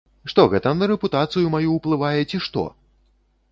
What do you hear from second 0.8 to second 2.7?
рэпутацыю маю ўплывае ці што?!